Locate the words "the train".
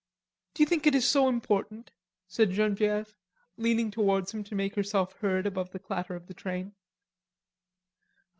6.25-6.73